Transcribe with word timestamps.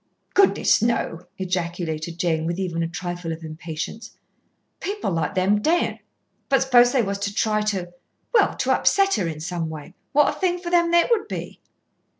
"Goodness, 0.33 0.81
no!" 0.81 1.27
ejaculated 1.37 2.17
Jane, 2.17 2.47
with 2.47 2.57
even 2.57 2.81
a 2.81 2.87
trifle 2.87 3.31
of 3.31 3.43
impatience. 3.43 4.17
"People 4.79 5.11
like 5.11 5.35
them 5.35 5.61
daren't. 5.61 5.99
But 6.49 6.63
suppose 6.63 6.91
they 6.91 7.03
was 7.03 7.19
to 7.19 7.31
try 7.31 7.61
to, 7.61 7.91
well, 8.33 8.55
to 8.55 8.71
upset 8.73 9.13
her 9.13 9.27
in 9.27 9.39
some 9.39 9.69
way, 9.69 9.93
what 10.11 10.35
a 10.35 10.39
thing 10.39 10.57
for 10.57 10.71
them 10.71 10.91
it 10.95 11.11
would 11.11 11.27
be." 11.27 11.59